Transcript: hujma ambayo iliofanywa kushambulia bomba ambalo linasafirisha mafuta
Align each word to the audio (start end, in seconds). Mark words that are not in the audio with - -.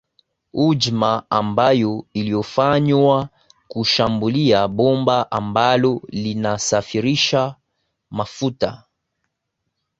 hujma 0.53 1.23
ambayo 1.29 2.05
iliofanywa 2.13 3.29
kushambulia 3.67 4.67
bomba 4.67 5.31
ambalo 5.31 6.01
linasafirisha 6.07 7.55
mafuta 8.09 8.83